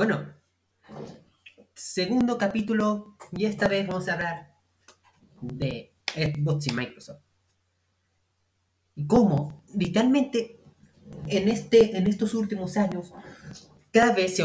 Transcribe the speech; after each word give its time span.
Bueno, 0.00 0.32
segundo 1.74 2.38
capítulo 2.38 3.18
y 3.32 3.44
esta 3.44 3.68
vez 3.68 3.86
vamos 3.86 4.08
a 4.08 4.14
hablar 4.14 4.54
de 5.42 5.94
Xbox 6.06 6.68
y 6.68 6.72
Microsoft. 6.72 7.20
Y 8.94 9.06
cómo, 9.06 9.62
literalmente, 9.74 10.58
en, 11.26 11.50
este, 11.50 11.98
en 11.98 12.06
estos 12.06 12.32
últimos 12.32 12.78
años, 12.78 13.12
cada 13.92 14.14
vez 14.14 14.36
se 14.36 14.42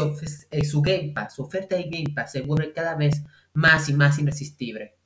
eh, 0.50 0.62
su 0.62 0.82
Game 0.82 1.12
Pass, 1.14 1.36
su 1.36 1.44
oferta 1.44 1.74
de 1.74 1.84
Game 1.84 2.12
Pass 2.14 2.32
se 2.32 2.42
vuelve 2.42 2.74
cada 2.74 2.94
vez 2.94 3.22
más 3.54 3.88
y 3.88 3.94
más 3.94 4.18
irresistible. 4.18 4.98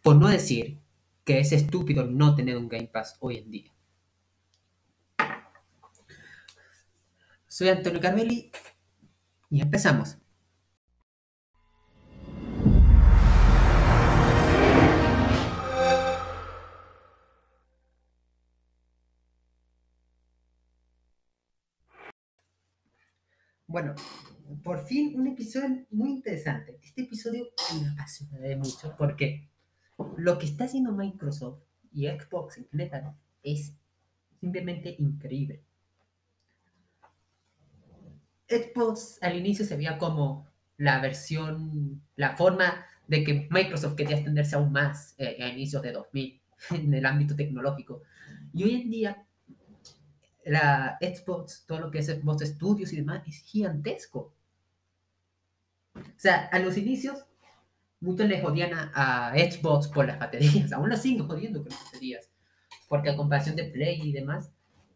Por 0.00 0.14
no 0.14 0.28
decir 0.28 0.78
que 1.24 1.40
es 1.40 1.50
estúpido 1.50 2.04
no 2.04 2.36
tener 2.36 2.56
un 2.56 2.68
Game 2.68 2.86
Pass 2.86 3.16
hoy 3.18 3.38
en 3.38 3.50
día. 3.50 3.72
Soy 7.48 7.70
Antonio 7.70 8.00
Carmeli 8.00 8.52
y 9.50 9.60
empezamos. 9.62 10.18
Bueno, 23.66 23.94
por 24.62 24.86
fin 24.86 25.12
un 25.20 25.26
episodio 25.26 25.86
muy 25.90 26.10
interesante. 26.10 26.78
Este 26.82 27.02
episodio 27.02 27.48
me 27.80 27.88
apasiona 27.90 28.56
mucho 28.56 28.94
porque 28.96 29.50
lo 30.16 30.38
que 30.38 30.46
está 30.46 30.64
haciendo 30.64 30.92
Microsoft 30.92 31.60
y 31.92 32.06
Xbox 32.06 32.58
en 32.58 32.68
general 32.70 33.14
es 33.42 33.74
simplemente 34.40 34.96
increíble. 34.98 35.67
Xbox 38.48 39.18
al 39.20 39.36
inicio 39.36 39.64
se 39.64 39.76
veía 39.76 39.98
como 39.98 40.46
la 40.78 41.00
versión, 41.00 42.02
la 42.16 42.36
forma 42.36 42.86
de 43.06 43.24
que 43.24 43.48
Microsoft 43.50 43.94
quería 43.96 44.16
extenderse 44.16 44.56
aún 44.56 44.72
más 44.72 45.14
eh, 45.18 45.42
a 45.42 45.48
inicios 45.48 45.82
de 45.82 45.92
2000 45.92 46.40
en 46.70 46.94
el 46.94 47.06
ámbito 47.06 47.36
tecnológico. 47.36 48.02
Y 48.52 48.64
hoy 48.64 48.82
en 48.82 48.90
día, 48.90 49.26
la 50.44 50.98
Xbox, 51.00 51.64
todo 51.66 51.80
lo 51.80 51.90
que 51.90 51.98
es 51.98 52.06
Xbox 52.06 52.46
Studios 52.46 52.92
y 52.92 52.96
demás, 52.96 53.22
es 53.26 53.42
gigantesco. 53.42 54.34
O 55.94 56.00
sea, 56.16 56.46
a 56.46 56.58
los 56.58 56.76
inicios, 56.76 57.24
muchos 58.00 58.28
le 58.28 58.40
jodían 58.40 58.70
a, 58.72 59.32
Xbox 59.34 59.88
por 59.88 60.06
las 60.06 60.18
baterías. 60.18 60.72
Aún 60.72 60.88
la 60.88 60.96
siguen 60.96 61.26
jodiendo 61.26 61.60
con 61.60 61.70
las 61.70 61.84
baterías. 61.84 62.30
Porque 62.88 63.10
a 63.10 63.16
comparación 63.16 63.56
de 63.56 63.64
Play 63.64 64.00
y 64.02 64.12
demás, 64.12 64.50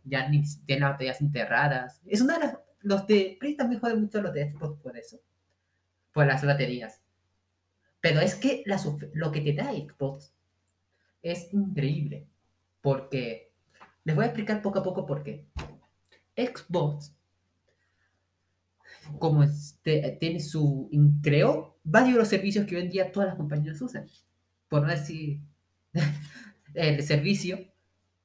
ya 0.05 0.28
ni 0.28 0.42
tienen 0.64 0.83
las 0.83 0.92
baterías 0.92 1.20
enterradas. 1.20 2.00
Es 2.06 2.20
una 2.20 2.39
de 2.39 2.47
las 2.47 2.59
los 2.83 3.06
de 3.06 3.36
Play 3.38 3.56
también 3.56 3.80
joden 3.80 4.00
mucho 4.00 4.20
los 4.20 4.33
de 4.33 4.50
Xbox 4.50 4.80
por 4.80 4.97
eso. 4.97 5.20
Por 6.12 6.27
las 6.27 6.44
baterías. 6.44 7.00
Pero 8.00 8.20
es 8.20 8.34
que 8.34 8.64
lo 9.14 9.30
que 9.30 9.41
te 9.41 9.52
da 9.52 9.72
Xbox 9.72 10.33
es 11.22 11.53
increíble. 11.53 12.27
Porque 12.80 13.53
les 14.05 14.16
voy 14.16 14.25
a 14.25 14.28
explicar 14.28 14.60
poco 14.60 14.80
a 14.80 14.83
poco 14.83 15.06
por 15.06 15.22
qué. 15.22 15.47
Xbox, 16.36 17.14
como 19.19 19.42
este, 19.44 20.16
tiene 20.19 20.41
su. 20.41 20.91
creó 21.22 21.78
varios 21.84 22.14
de 22.14 22.19
los 22.19 22.28
servicios 22.28 22.66
que 22.66 22.77
hoy 22.77 22.83
en 22.83 22.91
día 22.91 23.12
todas 23.12 23.28
las 23.28 23.36
compañías 23.36 23.80
usan. 23.80 24.08
Por 24.69 24.83
no 24.83 24.88
decir 24.88 25.41
el 26.75 27.03
servicio 27.03 27.72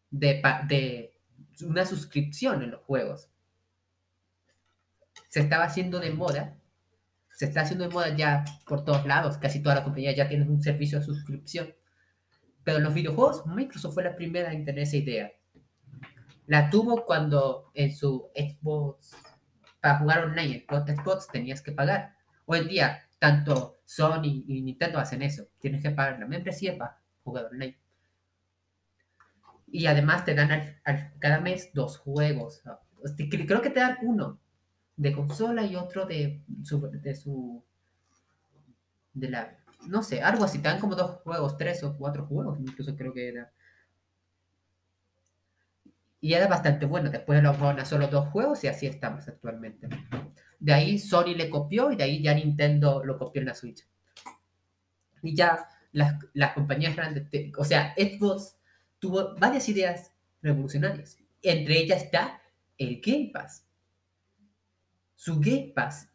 de, 0.09 0.41
de 0.67 1.13
una 1.61 1.85
suscripción 1.85 2.63
en 2.63 2.71
los 2.71 2.81
juegos 2.81 3.29
se 5.37 5.43
estaba 5.43 5.65
haciendo 5.65 5.99
de 5.99 6.09
moda, 6.09 6.57
se 7.29 7.45
está 7.45 7.61
haciendo 7.61 7.87
de 7.87 7.93
moda 7.93 8.15
ya 8.15 8.43
por 8.65 8.83
todos 8.83 9.05
lados, 9.05 9.37
casi 9.37 9.61
todas 9.61 9.75
las 9.75 9.83
compañías 9.83 10.15
ya 10.15 10.27
tienen 10.27 10.49
un 10.49 10.63
servicio 10.63 10.97
de 10.97 11.05
suscripción. 11.05 11.75
Pero 12.63 12.79
en 12.79 12.83
los 12.83 12.95
videojuegos, 12.95 13.45
Microsoft 13.45 13.93
fue 13.93 14.03
la 14.03 14.15
primera 14.15 14.51
en 14.51 14.65
tener 14.65 14.81
esa 14.81 14.97
idea. 14.97 15.31
La 16.47 16.71
tuvo 16.71 17.05
cuando 17.05 17.69
en 17.75 17.95
su 17.95 18.31
Xbox, 18.33 19.15
para 19.79 19.99
jugar 19.99 20.23
online 20.23 20.65
en 20.67 20.97
Xbox 20.97 21.27
tenías 21.27 21.61
que 21.61 21.71
pagar. 21.71 22.15
Hoy 22.47 22.61
en 22.61 22.67
día, 22.69 23.07
tanto 23.19 23.75
Sony 23.85 24.43
y 24.47 24.63
Nintendo 24.63 24.97
hacen 24.97 25.21
eso. 25.21 25.43
Tienes 25.59 25.83
que 25.83 25.91
pagar 25.91 26.19
la 26.19 26.25
membresía 26.25 26.75
para 26.79 26.99
jugar 27.23 27.45
online. 27.51 27.77
Y 29.67 29.85
además 29.85 30.25
te 30.25 30.33
dan 30.33 30.81
cada 31.19 31.41
mes 31.41 31.69
dos 31.75 31.99
juegos. 31.99 32.63
Creo 33.45 33.61
que 33.61 33.69
te 33.69 33.81
dan 33.81 33.99
uno 34.01 34.39
de 34.97 35.13
consola 35.13 35.63
y 35.63 35.75
otro 35.75 36.05
de 36.05 36.41
su, 36.63 36.81
de 36.81 37.15
su, 37.15 37.63
de 39.13 39.29
la, 39.29 39.57
no 39.87 40.01
sé, 40.01 40.21
algo 40.21 40.43
así, 40.43 40.59
tan 40.59 40.79
como 40.79 40.95
dos 40.95 41.21
juegos, 41.21 41.55
tres 41.55 41.83
o 41.83 41.95
cuatro 41.95 42.25
juegos, 42.25 42.59
incluso 42.59 42.95
creo 42.95 43.13
que 43.13 43.29
era. 43.29 43.51
Y 46.19 46.33
era 46.33 46.47
bastante 46.47 46.87
bueno, 46.87 47.11
después 47.11 47.41
lo 47.43 47.51
a 47.51 47.85
solo 47.85 48.07
dos 48.07 48.29
juegos 48.29 48.63
y 48.63 48.67
así 48.67 48.87
estamos 48.87 49.27
actualmente. 49.27 49.87
De 50.59 50.73
ahí 50.73 50.97
Sony 50.97 51.35
le 51.35 51.49
copió 51.49 51.91
y 51.91 51.95
de 51.95 52.03
ahí 52.03 52.23
ya 52.23 52.33
Nintendo 52.33 53.03
lo 53.05 53.19
copió 53.19 53.39
en 53.41 53.47
la 53.47 53.53
Switch. 53.53 53.87
Y 55.21 55.35
ya 55.35 55.69
las, 55.91 56.15
las 56.33 56.53
compañías 56.53 56.95
grandes, 56.95 57.27
o 57.55 57.63
sea, 57.63 57.93
Xbox 57.95 58.57
tuvo 58.97 59.35
varias 59.35 59.69
ideas 59.69 60.11
revolucionarias. 60.41 61.19
Entre 61.43 61.77
ellas 61.77 62.03
está 62.03 62.41
el 62.79 62.99
Game 62.99 63.29
Pass 63.31 63.66
su 65.17 65.39
Game 65.39 65.73
Pass 65.75 66.09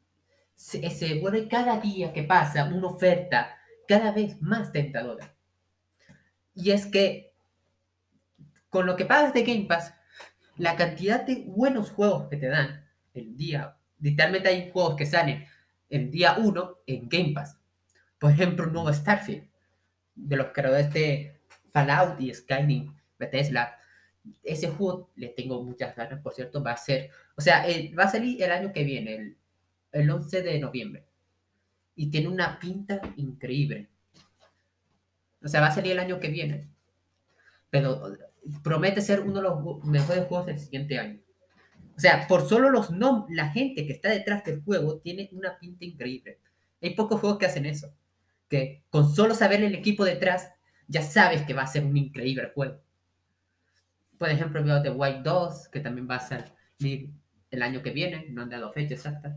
se, 0.54 1.18
vuelve 1.20 1.48
cada 1.48 1.80
día 1.80 2.12
que 2.12 2.22
pasa 2.22 2.64
una 2.64 2.86
oferta 2.86 3.58
cada 3.86 4.12
vez 4.12 4.40
más 4.40 4.70
tentadora. 4.70 5.34
Y 6.54 6.70
es 6.70 6.86
que 6.86 7.34
con 8.70 8.86
lo 8.86 8.96
que 8.96 9.04
pagas 9.04 9.34
de 9.34 9.42
Game 9.42 9.66
Pass, 9.66 9.92
la 10.56 10.76
cantidad 10.76 11.26
de 11.26 11.44
buenos 11.46 11.90
juegos 11.90 12.28
que 12.28 12.36
te 12.36 12.46
dan 12.46 12.88
el 13.12 13.36
día, 13.36 13.76
literalmente 13.98 14.48
hay 14.48 14.70
juegos 14.70 14.94
que 14.96 15.04
salen 15.04 15.46
el 15.90 16.10
día 16.10 16.36
1 16.38 16.78
en 16.86 17.08
Game 17.08 17.32
Pass. 17.34 17.58
Por 18.18 18.30
ejemplo, 18.30 18.66
un 18.66 18.72
nuevo 18.72 18.92
Starfield, 18.92 19.48
de 20.14 20.36
los 20.36 20.48
creadores 20.52 20.92
de 20.92 21.40
Fallout 21.72 22.20
y 22.20 22.32
Skyrim, 22.32 22.94
Bethesda, 23.18 23.78
ese 24.42 24.68
juego 24.68 25.10
le 25.16 25.28
tengo 25.28 25.62
muchas 25.62 25.94
ganas, 25.96 26.20
por 26.20 26.34
cierto, 26.34 26.62
va 26.62 26.72
a 26.72 26.76
ser, 26.76 27.10
o 27.36 27.40
sea, 27.40 27.68
eh, 27.68 27.92
va 27.94 28.04
a 28.04 28.10
salir 28.10 28.42
el 28.42 28.50
año 28.50 28.72
que 28.72 28.84
viene, 28.84 29.14
el, 29.14 29.36
el 29.92 30.10
11 30.10 30.42
de 30.42 30.58
noviembre. 30.58 31.06
Y 31.94 32.10
tiene 32.10 32.28
una 32.28 32.58
pinta 32.58 33.00
increíble. 33.16 33.88
O 35.44 35.48
sea, 35.48 35.60
va 35.60 35.68
a 35.68 35.74
salir 35.74 35.92
el 35.92 35.98
año 35.98 36.20
que 36.20 36.28
viene. 36.28 36.68
Pero 37.68 38.16
promete 38.62 39.00
ser 39.00 39.20
uno 39.20 39.36
de 39.36 39.42
los 39.42 39.84
mejores 39.84 40.26
juegos 40.26 40.46
del 40.46 40.58
siguiente 40.58 40.98
año. 40.98 41.20
O 41.96 42.00
sea, 42.00 42.26
por 42.26 42.48
solo 42.48 42.70
los 42.70 42.90
nombres, 42.90 43.36
la 43.36 43.50
gente 43.50 43.86
que 43.86 43.92
está 43.92 44.10
detrás 44.10 44.44
del 44.44 44.62
juego 44.62 44.98
tiene 44.98 45.28
una 45.32 45.58
pinta 45.58 45.84
increíble. 45.84 46.38
Hay 46.80 46.94
pocos 46.94 47.20
juegos 47.20 47.38
que 47.38 47.46
hacen 47.46 47.66
eso. 47.66 47.94
Que 48.48 48.84
con 48.90 49.14
solo 49.14 49.34
saber 49.34 49.62
el 49.62 49.74
equipo 49.74 50.04
detrás, 50.04 50.50
ya 50.88 51.02
sabes 51.02 51.42
que 51.42 51.54
va 51.54 51.62
a 51.62 51.66
ser 51.66 51.84
un 51.84 51.96
increíble 51.96 52.50
juego. 52.54 52.80
Por 54.22 54.30
ejemplo, 54.30 54.62
veo 54.62 54.80
The 54.80 54.90
White 54.90 55.22
2, 55.24 55.68
que 55.68 55.80
también 55.80 56.08
va 56.08 56.14
a 56.14 56.20
salir 56.20 57.10
el 57.50 57.60
año 57.60 57.82
que 57.82 57.90
viene, 57.90 58.26
no 58.30 58.42
han 58.42 58.50
dado 58.50 58.72
fecha 58.72 58.94
exacta. 58.94 59.36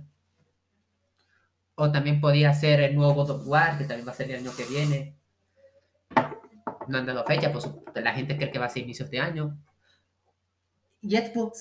O 1.73 1.91
también 1.91 2.21
podría 2.21 2.53
ser 2.53 2.81
el 2.81 2.95
nuevo 2.95 3.15
God 3.15 3.31
of 3.31 3.47
War, 3.47 3.79
que 3.79 3.85
también 3.85 4.07
va 4.07 4.11
a 4.11 4.15
salir 4.15 4.35
el 4.35 4.41
año 4.41 4.55
que 4.55 4.65
viene. 4.65 5.17
No 6.87 6.99
han 6.99 7.05
dado 7.07 7.25
fecha, 7.25 7.51
pues 7.51 7.67
la 7.95 8.13
gente 8.13 8.37
cree 8.37 8.51
que 8.51 8.59
va 8.59 8.67
a 8.67 8.69
ser 8.69 8.83
inicios 8.83 9.09
de 9.09 9.19
año. 9.19 9.57
Y 11.01 11.17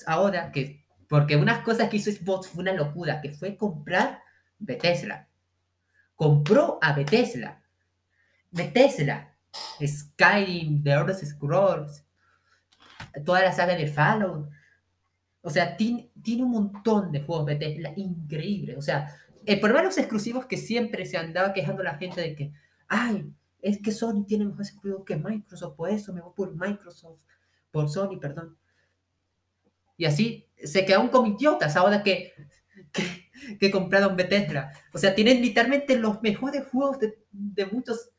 ahora, 0.07 0.53
que 0.53 0.85
porque 1.09 1.37
unas 1.37 1.65
cosas 1.65 1.89
que 1.89 1.97
hizo 1.97 2.13
Xbox 2.13 2.49
fue 2.49 2.61
una 2.61 2.75
locura, 2.75 3.23
que 3.23 3.31
fue 3.31 3.57
comprar 3.57 4.21
Bethesda. 4.59 5.31
Compró 6.15 6.79
a 6.83 6.93
Bethesda. 6.93 7.63
Bethesda. 8.51 9.35
Skyrim, 9.83 10.83
The 10.83 10.91
Elder 10.91 11.15
Scrolls, 11.15 12.05
toda 13.25 13.43
la 13.43 13.53
saga 13.53 13.77
de 13.77 13.87
Fallout. 13.87 14.49
O 15.43 15.51
sea, 15.51 15.77
tiene, 15.77 16.11
tiene 16.23 16.43
un 16.43 16.51
montón 16.51 17.13
de 17.13 17.21
juegos 17.21 17.47
Bethesda 17.47 17.93
increíble. 17.97 18.77
O 18.77 18.83
sea, 18.83 19.15
el 19.45 19.61
problema 19.61 19.83
de 19.83 19.89
los 19.89 19.99
exclusivos 19.99 20.47
que 20.47 20.57
siempre 20.57 21.05
se 21.05 21.19
andaba 21.19 21.53
quejando 21.53 21.83
la 21.83 21.97
gente 21.97 22.21
de 22.21 22.35
que, 22.35 22.53
ay, 22.89 23.31
es 23.61 23.81
que 23.81 23.93
Sony 23.93 24.25
tiene 24.27 24.47
mejores 24.47 24.71
exclusivos 24.71 25.05
que 25.05 25.17
Microsoft, 25.17 25.77
por 25.77 25.91
eso 25.91 26.13
me 26.13 26.23
voy 26.23 26.33
por 26.35 26.55
Microsoft, 26.55 27.21
por 27.71 27.89
Sony, 27.89 28.19
perdón. 28.19 28.57
Y 29.97 30.07
así 30.07 30.49
se 30.63 30.85
quedaron 30.85 31.09
como 31.09 31.27
idiotas 31.27 31.77
ahora 31.77 32.03
que, 32.03 32.33
que, 32.91 33.59
que 33.59 33.71
compraron 33.71 34.17
Bethesda. 34.17 34.73
O 34.93 34.99
sea, 34.99 35.15
tienen 35.15 35.41
literalmente 35.43 35.97
los 35.97 36.23
mejores 36.23 36.67
juegos 36.69 36.99
de, 36.99 37.19
de 37.31 37.67
muchos. 37.67 38.11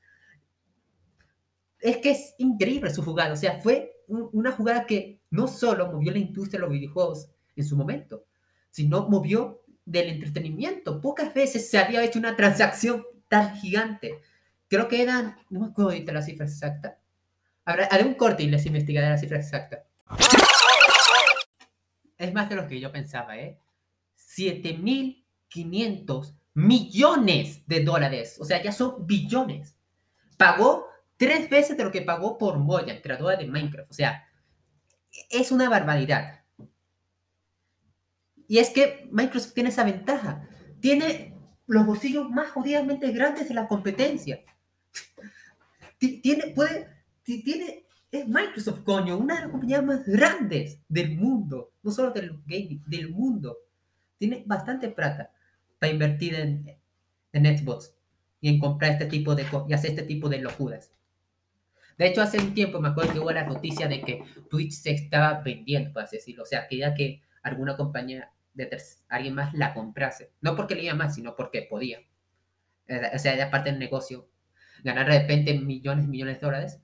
Es 1.80 1.98
que 1.98 2.12
es 2.12 2.36
increíble 2.38 2.94
su 2.94 3.04
jugada. 3.04 3.34
O 3.34 3.38
sea, 3.38 3.60
fue 3.60 3.95
una 4.08 4.52
jugada 4.52 4.86
que 4.86 5.22
no 5.30 5.48
solo 5.48 5.92
movió 5.92 6.12
la 6.12 6.20
industria 6.20 6.60
de 6.60 6.66
los 6.66 6.72
videojuegos 6.72 7.30
en 7.56 7.66
su 7.66 7.76
momento, 7.76 8.26
sino 8.70 9.08
movió 9.08 9.62
del 9.86 10.10
entretenimiento. 10.10 11.00
Pocas 11.00 11.34
veces 11.34 11.70
se 11.70 11.78
había 11.78 12.04
hecho 12.04 12.20
una 12.20 12.36
transacción 12.36 13.06
tan 13.28 13.56
gigante. 13.58 14.22
Creo 14.68 14.88
que 14.88 15.02
eran, 15.02 15.38
no 15.50 15.62
me 15.62 15.68
acuerdo 15.68 15.92
ahorita 15.92 16.12
la 16.12 16.22
cifra 16.22 16.46
exacta. 16.46 17.00
Haré 17.66 18.04
un 18.04 18.16
corte 18.16 18.44
y 18.44 18.48
les 18.48 18.66
investigaré 18.66 19.10
la 19.10 19.18
cifra 19.18 19.38
exacta. 19.38 19.86
Es 22.18 22.34
más 22.34 22.50
de 22.50 22.56
lo 22.56 22.68
que 22.68 22.80
yo 22.80 22.92
pensaba, 22.92 23.38
¿eh? 23.38 23.60
7.500 24.18 26.36
millones 26.54 27.68
de 27.68 27.84
dólares. 27.84 28.38
O 28.40 28.46
sea, 28.46 28.62
ya 28.62 28.72
son 28.72 29.06
billones. 29.06 29.76
Pagó 30.38 30.88
tres 31.18 31.50
veces 31.50 31.78
de 31.78 31.84
lo 31.84 31.92
que 31.92 32.02
pagó 32.02 32.38
por 32.38 32.58
Mojang, 32.60 33.02
creadora 33.02 33.38
de 33.38 33.48
Minecraft. 33.48 33.90
O 33.90 33.94
sea, 33.94 34.26
es 35.30 35.52
una 35.52 35.70
barbaridad. 35.70 36.44
Y 38.48 38.60
es 38.60 38.70
que 38.70 39.08
Microsoft 39.12 39.54
tiene 39.54 39.70
esa 39.70 39.84
ventaja. 39.84 40.48
Tiene 40.80 41.36
los 41.68 41.86
bolsillos 41.86 42.30
más 42.30 42.52
jodidamente 42.52 43.12
grandes 43.12 43.48
de 43.48 43.56
la 43.56 43.68
competencia. 43.68 44.44
Tiene, 45.98 46.48
puede, 46.54 46.88
tiene, 47.24 47.86
es 48.12 48.28
Microsoft, 48.28 48.84
coño, 48.84 49.18
una 49.18 49.36
de 49.36 49.42
las 49.42 49.50
compañías 49.50 49.84
más 49.84 50.06
grandes 50.06 50.80
del 50.88 51.16
mundo. 51.16 51.72
No 51.82 51.92
solo 51.92 52.12
del 52.12 52.40
gaming, 52.46 52.84
del 52.86 53.10
mundo. 53.10 53.58
Tiene 54.18 54.44
bastante 54.46 54.90
plata 54.90 55.32
para 55.80 55.92
invertir 55.92 56.36
en, 56.36 56.78
en 57.34 57.58
Xbox 57.58 57.96
y 58.40 58.50
en 58.50 58.60
comprar 58.60 58.92
este 58.92 59.06
tipo 59.08 59.34
de 59.34 59.46
y 59.68 59.74
hacer 59.74 59.92
este 59.92 60.04
tipo 60.04 60.30
de 60.30 60.40
locuras. 60.40 60.92
De 61.98 62.08
hecho, 62.08 62.22
hace 62.22 62.38
un 62.40 62.54
tiempo 62.54 62.80
me 62.80 62.90
acuerdo 62.90 63.14
que 63.14 63.20
hubo 63.20 63.32
la 63.32 63.46
noticia 63.46 63.88
de 63.88 64.02
que 64.02 64.24
Twitch 64.50 64.74
se 64.74 64.92
estaba 64.92 65.42
vendiendo, 65.42 65.94
por 65.94 66.04
así 66.04 66.18
decirlo. 66.18 66.44
O 66.44 66.46
sea, 66.46 66.68
quería 66.68 66.94
que 66.94 67.22
alguna 67.44 67.78
compañía 67.78 68.32
de 68.54 68.78
alguien 69.10 69.36
más 69.36 69.54
la 69.54 69.74
comprase. 69.74 70.32
No 70.42 70.56
porque 70.56 70.76
le 70.76 70.84
iba 70.84 70.94
más, 70.94 71.16
sino 71.16 71.36
porque 71.36 71.62
podía. 71.64 72.00
O 73.14 73.20
sea, 73.20 73.34
era 73.34 73.50
parte 73.50 73.70
del 73.72 73.80
negocio. 73.80 74.28
Ganar 74.84 75.10
de 75.10 75.20
repente 75.20 75.54
millones 75.60 76.06
y 76.06 76.08
millones 76.08 76.40
de 76.40 76.46
dólares. 76.46 76.80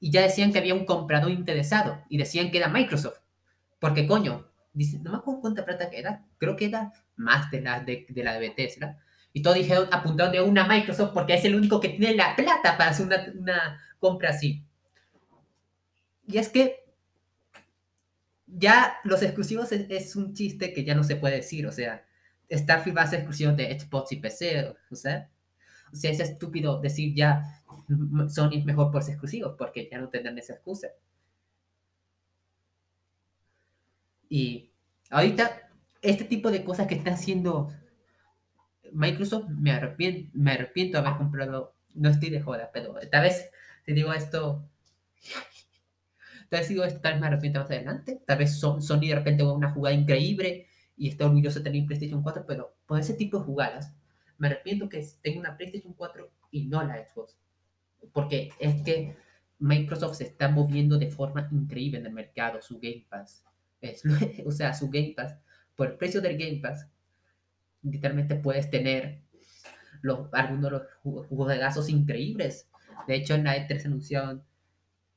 Y 0.00 0.10
ya 0.10 0.22
decían 0.22 0.52
que 0.52 0.58
había 0.58 0.74
un 0.74 0.84
comprador 0.84 1.30
interesado. 1.30 2.02
Y 2.08 2.18
decían 2.18 2.50
que 2.50 2.58
era 2.58 2.68
Microsoft. 2.68 3.20
Porque, 3.78 4.06
coño, 4.06 4.48
dice, 4.72 4.98
no 4.98 5.12
me 5.12 5.18
acuerdo 5.18 5.40
cuánta 5.40 5.64
plata 5.64 5.90
que 5.90 5.98
era. 5.98 6.24
Creo 6.38 6.56
que 6.56 6.66
era 6.66 6.92
más 7.16 7.50
de 7.50 7.60
la 7.62 7.80
de, 7.80 8.06
de 8.08 8.24
la 8.24 8.34
de 8.34 8.40
Bethesda. 8.40 8.98
Y 9.32 9.42
todos 9.42 9.56
dijeron, 9.56 9.88
apuntando 9.90 10.32
de 10.32 10.42
una 10.42 10.66
Microsoft 10.66 11.12
porque 11.14 11.34
es 11.34 11.44
el 11.44 11.54
único 11.54 11.80
que 11.80 11.90
tiene 11.90 12.14
la 12.14 12.36
plata 12.36 12.76
para 12.76 12.90
hacer 12.90 13.06
una, 13.06 13.32
una 13.38 13.80
compra 13.98 14.30
así. 14.30 14.64
Y 16.26 16.38
es 16.38 16.48
que 16.48 16.82
ya 18.46 18.96
los 19.04 19.22
exclusivos 19.22 19.72
es, 19.72 20.16
un 20.16 20.34
chiste 20.34 20.72
que 20.72 20.84
ya 20.84 20.94
no 20.94 21.04
se 21.04 21.16
puede 21.16 21.36
decir, 21.36 21.66
o 21.66 21.72
sea, 21.72 22.04
Starfield 22.50 22.96
va 22.96 23.02
a 23.02 23.06
ser 23.06 23.20
exclusivo 23.20 23.52
de 23.52 23.78
Xbox 23.78 24.12
y 24.12 24.16
PC, 24.16 24.74
o 24.90 24.94
sea, 24.94 25.30
o 25.92 25.96
sea, 25.96 26.10
es 26.10 26.20
estúpido 26.20 26.80
decir 26.80 27.14
ya 27.14 27.62
Sony 28.28 28.58
es 28.58 28.64
mejor 28.64 28.90
por 28.90 29.02
ser 29.02 29.12
exclusivos, 29.12 29.54
porque 29.56 29.88
ya 29.90 29.98
no 29.98 30.08
tendrán 30.08 30.38
esa 30.38 30.54
excusa. 30.54 30.88
Y 34.28 34.70
ahorita, 35.10 35.68
este 36.00 36.24
tipo 36.24 36.50
de 36.50 36.64
cosas 36.64 36.86
que 36.86 36.94
está 36.94 37.12
haciendo 37.12 37.72
Microsoft, 38.92 39.48
me 39.48 39.72
arrepiento, 39.72 40.30
me 40.34 40.52
arrepiento 40.52 41.00
de 41.00 41.06
haber 41.06 41.18
comprado, 41.18 41.74
no 41.94 42.08
estoy 42.08 42.30
de 42.30 42.40
joda, 42.40 42.70
pero 42.72 42.98
esta 42.98 43.20
vez 43.20 43.50
te 43.84 43.92
digo 43.92 44.12
esto 44.12 44.68
Tal 46.52 46.60
vez 46.60 46.68
digo, 46.68 46.86
tal 46.86 47.12
vez 47.14 47.20
me 47.22 47.26
arrepiento 47.28 47.60
más 47.60 47.70
adelante. 47.70 48.22
Tal 48.26 48.36
vez 48.36 48.58
Sony 48.60 49.00
de 49.00 49.14
repente 49.14 49.42
una 49.42 49.70
jugada 49.70 49.96
increíble 49.96 50.66
y 50.98 51.08
está 51.08 51.24
orgulloso 51.24 51.60
de 51.60 51.64
tener 51.64 51.86
PlayStation 51.86 52.22
4, 52.22 52.44
pero 52.46 52.76
por 52.84 53.00
ese 53.00 53.14
tipo 53.14 53.38
de 53.38 53.44
jugadas, 53.44 53.94
me 54.36 54.48
arrepiento 54.48 54.86
que 54.86 55.02
tenga 55.22 55.40
una 55.40 55.56
PlayStation 55.56 55.94
4 55.94 56.30
y 56.50 56.66
no 56.66 56.82
la 56.82 57.08
Xbox. 57.08 57.38
Porque 58.12 58.50
es 58.60 58.82
que 58.82 59.16
Microsoft 59.60 60.16
se 60.16 60.24
está 60.24 60.50
moviendo 60.50 60.98
de 60.98 61.10
forma 61.10 61.48
increíble 61.52 62.00
en 62.00 62.04
el 62.04 62.12
mercado, 62.12 62.60
su 62.60 62.78
Game 62.78 63.06
Pass. 63.08 63.46
Es, 63.80 64.02
o 64.44 64.50
sea, 64.50 64.74
su 64.74 64.90
Game 64.90 65.14
Pass, 65.16 65.34
por 65.74 65.88
el 65.88 65.96
precio 65.96 66.20
del 66.20 66.36
Game 66.36 66.60
Pass, 66.60 66.86
literalmente 67.82 68.36
puedes 68.36 68.70
tener 68.70 69.22
los, 70.02 70.28
algunos 70.32 70.64
de 70.64 70.70
los 70.70 71.26
juegos 71.28 71.88
increíbles. 71.88 72.68
De 73.06 73.14
hecho, 73.14 73.34
en 73.34 73.44
la 73.44 73.56
E3 73.56 73.86
anunciaron 73.86 74.42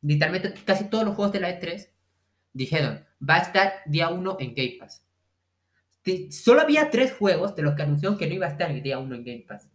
literalmente 0.01 0.53
casi 0.63 0.85
todos 0.85 1.03
los 1.03 1.15
juegos 1.15 1.33
de 1.33 1.39
la 1.39 1.59
E3 1.59 1.89
dijeron, 2.53 3.03
va 3.27 3.35
a 3.35 3.41
estar 3.41 3.73
día 3.85 4.09
1 4.09 4.37
en 4.39 4.55
Game 4.55 4.77
Pass. 4.79 5.03
Solo 6.29 6.61
había 6.61 6.91
tres 6.91 7.13
juegos 7.13 7.55
de 7.55 7.63
los 7.63 7.75
que 7.75 7.81
anunciaron 7.81 8.17
que 8.17 8.27
no 8.27 8.35
iba 8.35 8.45
a 8.45 8.51
estar 8.51 8.69
el 8.69 8.81
día 8.83 8.99
1 8.99 9.15
en 9.15 9.23
Game 9.23 9.45
Pass. 9.47 9.69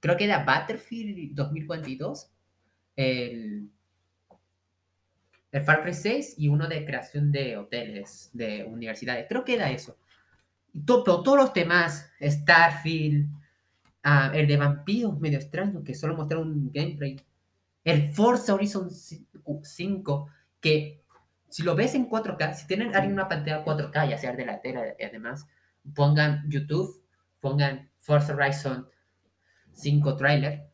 Creo 0.00 0.16
que 0.16 0.24
era 0.24 0.44
Battlefield 0.44 1.34
2042, 1.34 2.30
el, 2.96 3.70
el 5.52 5.62
Far 5.62 5.82
Cry 5.82 5.94
6 5.94 6.34
y 6.38 6.48
uno 6.48 6.66
de 6.66 6.84
creación 6.84 7.30
de 7.30 7.56
hoteles, 7.56 8.30
de 8.32 8.64
universidades. 8.64 9.26
Creo 9.28 9.44
que 9.44 9.54
era 9.54 9.70
eso. 9.70 9.96
Todo, 10.86 11.22
todos 11.22 11.38
los 11.38 11.52
demás, 11.52 12.10
Starfield, 12.20 13.28
ah, 14.02 14.30
el 14.34 14.46
de 14.46 14.56
vampiros, 14.56 15.18
medio 15.20 15.38
extraño, 15.38 15.82
que 15.82 15.94
solo 15.94 16.16
mostraron 16.16 16.50
un 16.50 16.70
gameplay. 16.72 17.20
El 17.84 18.12
Forza 18.12 18.54
Horizon 18.54 18.90
5, 18.90 20.28
que 20.60 21.02
si 21.48 21.62
lo 21.62 21.74
ves 21.74 21.94
en 21.94 22.08
4K, 22.08 22.54
si 22.54 22.66
tienen 22.66 22.94
alguien 22.94 23.12
una 23.12 23.28
pantalla 23.28 23.64
4K, 23.64 24.08
ya 24.08 24.18
sea 24.18 24.32
de 24.32 24.46
la 24.46 24.60
tela, 24.60 24.82
además, 24.98 25.46
pongan 25.94 26.48
YouTube, 26.48 27.02
pongan 27.40 27.90
Forza 27.98 28.34
Horizon 28.34 28.88
5 29.72 30.16
trailer, 30.16 30.70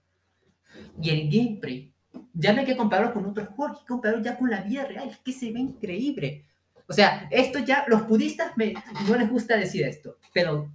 y 1.02 1.10
el 1.10 1.30
gameplay, 1.30 1.92
ya 2.32 2.52
no 2.52 2.60
hay 2.60 2.66
que 2.66 2.76
compararlo 2.76 3.12
con 3.12 3.26
otros 3.26 3.48
juegos, 3.48 3.78
hay 3.78 3.82
que 3.82 3.88
compararlo 3.88 4.22
ya 4.22 4.38
con 4.38 4.50
la 4.50 4.62
vida 4.62 4.84
real, 4.84 5.08
es 5.08 5.18
que 5.18 5.32
se 5.32 5.52
ve 5.52 5.60
increíble. 5.60 6.46
O 6.88 6.92
sea, 6.92 7.28
esto 7.30 7.58
ya, 7.58 7.84
los 7.86 8.08
budistas 8.08 8.56
me, 8.56 8.74
no 9.06 9.16
les 9.16 9.30
gusta 9.30 9.56
decir 9.56 9.84
esto, 9.84 10.16
pero 10.32 10.72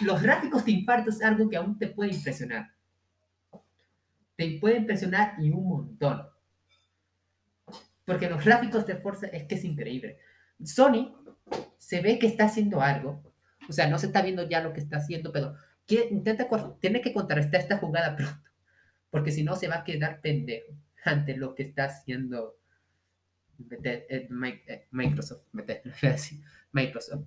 los 0.00 0.20
gráficos 0.20 0.64
de 0.64 0.72
infarto 0.72 1.10
es 1.10 1.22
algo 1.22 1.48
que 1.48 1.56
aún 1.56 1.78
te 1.78 1.86
puede 1.86 2.12
impresionar 2.12 2.76
te 4.36 4.58
puede 4.60 4.76
impresionar 4.76 5.34
y 5.38 5.50
un 5.50 5.68
montón. 5.68 6.28
Porque 8.04 8.28
los 8.28 8.44
gráficos 8.44 8.86
de 8.86 8.96
Forza 8.96 9.26
es 9.28 9.44
que 9.44 9.56
es 9.56 9.64
increíble. 9.64 10.18
Sony 10.62 11.16
se 11.78 12.00
ve 12.00 12.18
que 12.18 12.26
está 12.26 12.44
haciendo 12.44 12.80
algo. 12.80 13.22
O 13.68 13.72
sea, 13.72 13.88
no 13.88 13.98
se 13.98 14.06
está 14.06 14.22
viendo 14.22 14.48
ya 14.48 14.60
lo 14.60 14.72
que 14.72 14.80
está 14.80 14.98
haciendo, 14.98 15.32
pero 15.32 15.56
intenta, 15.88 16.46
tiene 16.78 17.00
que 17.00 17.12
contrarrestar 17.12 17.62
esta 17.62 17.78
jugada 17.78 18.14
pronto. 18.14 18.48
Porque 19.10 19.32
si 19.32 19.42
no, 19.42 19.56
se 19.56 19.68
va 19.68 19.76
a 19.76 19.84
quedar 19.84 20.20
pendejo 20.20 20.72
ante 21.04 21.36
lo 21.36 21.54
que 21.54 21.62
está 21.64 21.84
haciendo 21.84 22.56
Microsoft. 24.90 25.44
Microsoft. 26.72 27.24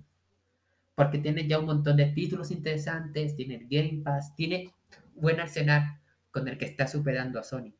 Porque 0.94 1.18
tiene 1.18 1.46
ya 1.46 1.58
un 1.58 1.66
montón 1.66 1.96
de 1.96 2.06
títulos 2.06 2.50
interesantes, 2.50 3.34
tiene 3.34 3.56
el 3.56 3.68
Game 3.68 4.02
Pass, 4.04 4.34
tiene 4.36 4.74
buen 5.14 5.40
arsenal 5.40 6.00
con 6.30 6.46
el 6.48 6.58
que 6.58 6.66
está 6.66 6.86
superando 6.86 7.38
a 7.38 7.42
Sony. 7.42 7.72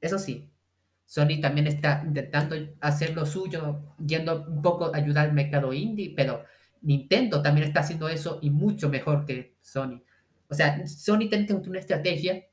Eso 0.00 0.18
sí, 0.18 0.50
Sony 1.06 1.40
también 1.40 1.66
está 1.66 2.02
intentando 2.04 2.56
hacer 2.80 3.14
lo 3.14 3.26
suyo, 3.26 3.94
yendo 4.04 4.44
un 4.46 4.62
poco 4.62 4.92
a 4.92 4.96
ayudar 4.96 5.28
al 5.28 5.34
mercado 5.34 5.72
indie, 5.72 6.12
pero 6.16 6.44
Nintendo 6.82 7.40
también 7.42 7.68
está 7.68 7.80
haciendo 7.80 8.08
eso 8.08 8.38
y 8.42 8.50
mucho 8.50 8.88
mejor 8.88 9.24
que 9.24 9.56
Sony. 9.62 10.02
O 10.48 10.54
sea, 10.54 10.86
Sony 10.86 11.28
tiene 11.30 11.46
una 11.52 11.78
estrategia 11.78 12.44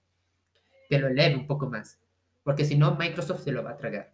que 0.90 1.00
lo 1.00 1.08
eleve 1.08 1.36
un 1.36 1.48
poco 1.48 1.70
más, 1.70 2.00
porque 2.44 2.66
si 2.66 2.78
no, 2.78 2.96
Microsoft 2.96 3.44
se 3.44 3.52
lo 3.52 3.64
va 3.64 3.72
a 3.72 3.78
tragar. 3.78 4.14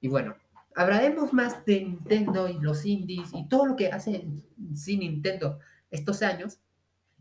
Y 0.00 0.08
bueno, 0.08 0.36
hablaremos 0.74 1.32
más 1.32 1.64
de 1.64 1.82
Nintendo 1.82 2.48
y 2.48 2.58
los 2.58 2.84
indies 2.86 3.30
y 3.32 3.48
todo 3.48 3.66
lo 3.66 3.76
que 3.76 3.88
hace 3.88 4.26
sin 4.74 5.00
Nintendo 5.00 5.58
estos 5.90 6.22
años 6.22 6.60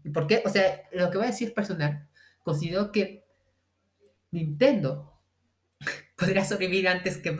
¿Y 0.03 0.09
por 0.09 0.27
qué? 0.27 0.41
O 0.45 0.49
sea, 0.49 0.81
lo 0.93 1.09
que 1.09 1.17
voy 1.17 1.27
a 1.27 1.31
decir 1.31 1.53
personal. 1.53 2.07
Considero 2.43 2.91
que 2.91 3.25
Nintendo 4.31 5.13
podría 6.17 6.45
sobrevivir 6.45 6.87
antes 6.87 7.17
que, 7.17 7.35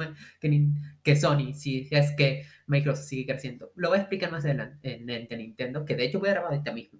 que, 1.03 1.15
Sony, 1.15 1.53
si 1.53 1.88
es 1.91 2.12
que 2.12 2.46
Microsoft 2.67 3.08
sigue 3.08 3.25
creciendo. 3.25 3.72
Lo 3.75 3.89
voy 3.89 3.98
a 3.98 4.01
explicar 4.01 4.31
más 4.31 4.46
adelante 4.46 4.96
en, 4.96 5.10
en, 5.10 5.38
Nintendo, 5.38 5.86
que 5.86 5.96
de 5.96 6.05
hecho 6.05 6.19
voy 6.19 6.29
a 6.29 6.34
grabar 6.34 6.51
ahorita 6.51 6.72
mismo. 6.72 7.00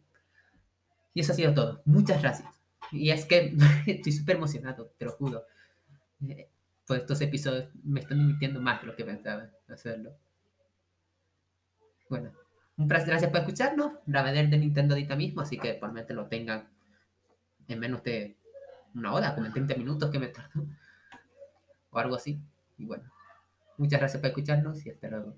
Y 1.14 1.22
eso 1.22 1.34
ha 1.34 1.36
sido 1.36 1.54
todo. 1.54 1.82
Muchas 1.86 2.22
gracias. 2.22 2.59
Y 2.92 3.12
es 3.12 3.26
que 3.26 3.56
estoy 3.88 4.12
súper 4.12 4.38
emocionado, 4.38 4.92
te 4.98 5.06
lo 5.06 5.12
juro. 5.12 5.44
Eh, 6.28 6.50
pues 6.86 7.02
estos 7.02 7.22
episodios 7.22 7.70
me 7.84 8.00
están 8.00 8.18
divirtiendo 8.18 8.60
más 8.60 8.82
de 8.82 8.88
lo 8.88 8.96
que 8.96 9.06
pensaba 9.06 9.50
hacerlo. 9.68 10.12
Bueno. 12.10 12.32
Muchas 12.80 13.06
gracias 13.06 13.30
por 13.30 13.42
escucharnos. 13.42 13.94
Grabé 14.06 14.32
de 14.32 14.58
Nintendo 14.58 14.96
ahorita 14.96 15.18
mismo, 15.18 15.42
así 15.42 15.58
que 15.58 15.74
probablemente 15.74 16.14
lo 16.14 16.28
tengan 16.28 16.70
en 17.68 17.78
menos 17.78 18.02
de 18.04 18.38
una 18.96 19.14
hora, 19.14 19.36
como 19.36 19.48
en 19.48 19.52
30 19.52 19.76
minutos 19.76 20.10
que 20.10 20.18
me 20.18 20.28
tardó. 20.28 20.66
O 21.92 22.00
algo 22.00 22.16
así. 22.16 22.40
Y 22.78 22.86
bueno, 22.86 23.04
muchas 23.78 24.00
gracias 24.00 24.22
por 24.22 24.30
escucharnos 24.30 24.86
y 24.86 24.92
hasta 24.92 25.10
luego. 25.10 25.36